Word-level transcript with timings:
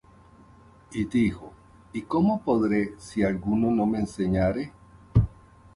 Y 0.93 1.03
dijo: 1.05 1.53
¿Y 1.93 2.01
cómo 2.01 2.41
podré, 2.41 2.95
si 2.97 3.21
alguno 3.21 3.69
no 3.69 3.85
me 3.85 3.99
enseñare? 3.99 4.73